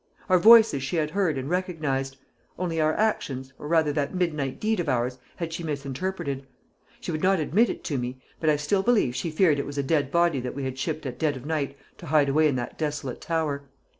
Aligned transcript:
Our 0.29 0.39
voices 0.39 0.81
she 0.81 0.95
had 0.95 1.11
heard 1.11 1.37
and 1.37 1.47
recognised; 1.47 2.17
only 2.57 2.81
our 2.81 2.95
actions, 2.95 3.53
or 3.59 3.67
rather 3.67 3.93
that 3.93 4.15
midnight 4.15 4.59
deed 4.59 4.79
of 4.79 4.89
ours, 4.89 5.19
had 5.35 5.53
she 5.53 5.61
misinterpreted. 5.61 6.47
She 6.99 7.11
would 7.11 7.21
not 7.21 7.39
admit 7.39 7.69
it 7.69 7.83
to 7.83 7.99
me, 7.99 8.19
but 8.39 8.49
I 8.49 8.55
still 8.55 8.81
believe 8.81 9.15
she 9.15 9.29
feared 9.29 9.59
it 9.59 9.65
was 9.67 9.77
a 9.77 9.83
dead 9.83 10.09
body 10.11 10.39
that 10.39 10.55
we 10.55 10.63
had 10.63 10.79
shipped 10.79 11.05
at 11.05 11.19
dead 11.19 11.37
of 11.37 11.45
night 11.45 11.77
to 11.99 12.07
hide 12.07 12.29
away 12.29 12.47
in 12.47 12.55
that 12.55 12.79
desolate 12.79 13.21
tower. 13.21 13.69